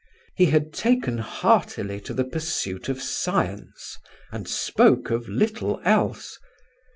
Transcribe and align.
He 0.35 0.47
had 0.47 0.73
taken 0.73 1.19
heartily 1.19 2.01
to 2.01 2.13
the 2.15 2.23
pursuit 2.23 2.89
of 2.89 2.99
science, 2.99 3.99
and 4.31 4.47
spoke 4.47 5.11
of 5.11 5.29
little 5.29 5.79
else. 5.85 6.39